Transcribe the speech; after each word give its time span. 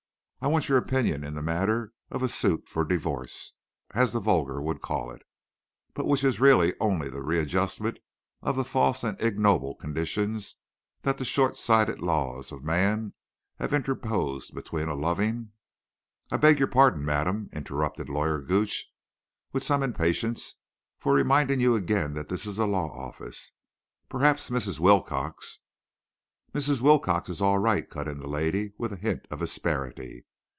I 0.43 0.47
want 0.47 0.67
your 0.67 0.79
opinion 0.79 1.23
in 1.23 1.35
the 1.35 1.43
matter 1.43 1.93
of 2.09 2.23
a 2.23 2.27
suit 2.27 2.67
for 2.67 2.83
divorce, 2.83 3.53
as 3.91 4.11
the 4.11 4.19
vulgar 4.19 4.59
would 4.59 4.81
call 4.81 5.11
it, 5.11 5.21
but 5.93 6.07
which 6.07 6.23
is 6.23 6.39
really 6.39 6.73
only 6.79 7.09
the 7.11 7.21
readjustment 7.21 7.99
of 8.41 8.55
the 8.55 8.65
false 8.65 9.03
and 9.03 9.21
ignoble 9.21 9.75
conditions 9.75 10.55
that 11.03 11.19
the 11.19 11.25
short 11.25 11.59
sighted 11.59 11.99
laws 11.99 12.51
of 12.51 12.63
man 12.63 13.13
have 13.59 13.71
interposed 13.71 14.55
between 14.55 14.87
a 14.87 14.95
loving—" 14.95 15.51
"I 16.31 16.37
beg 16.37 16.57
your 16.57 16.67
pardon, 16.69 17.05
madam," 17.05 17.51
interrupted 17.53 18.09
Lawyer 18.09 18.41
Gooch, 18.41 18.91
with 19.53 19.63
some 19.63 19.83
impatience, 19.83 20.55
"for 20.97 21.13
reminding 21.13 21.59
you 21.59 21.75
again 21.75 22.15
that 22.15 22.29
this 22.29 22.47
is 22.47 22.57
a 22.57 22.65
law 22.65 22.87
office. 22.89 23.51
Perhaps 24.09 24.49
Mrs. 24.49 24.79
Wilcox—" 24.79 25.59
"Mrs. 26.51 26.81
Wilcox 26.81 27.29
is 27.29 27.43
all 27.43 27.59
right," 27.59 27.87
cut 27.87 28.07
in 28.07 28.17
the 28.17 28.27
lady, 28.27 28.73
with 28.79 28.91
a 28.91 28.95
hint 28.97 29.27
of 29.29 29.43
asperity. 29.43 30.25